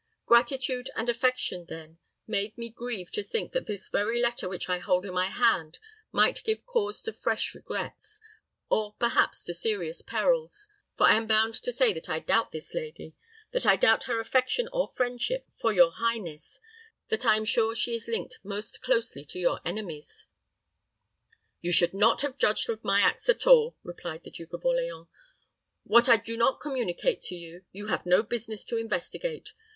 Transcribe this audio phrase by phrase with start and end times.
[0.25, 4.79] Gratitude and affection, then, made me grieve to think that this very letter which I
[4.79, 5.77] hold in my hand
[6.11, 8.19] might give cause to fresh regrets,
[8.67, 10.67] or perhaps to serious perils;
[10.97, 13.13] for I am bound to say that I doubt this lady;
[13.51, 16.59] that I doubt her affection or friendship for your highness;
[17.09, 20.25] that I am sure she is linked most closely to your enemies."
[21.61, 25.09] "You should not have judged of my acts at all," replied the Duke of Orleans.
[25.83, 29.53] "What I do not communicate to you, you have no business to investigate.